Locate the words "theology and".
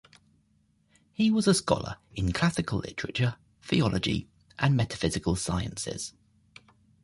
3.61-4.75